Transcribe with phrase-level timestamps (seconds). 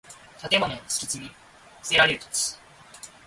[0.49, 1.35] 建物の敷地に供
[1.83, 2.57] せられる土地